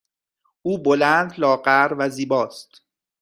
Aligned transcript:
او 0.61 0.77
بلند، 0.83 1.37
لاغر 1.39 1.95
و 1.99 2.09
زیبا 2.09 2.45
است. 2.45 2.81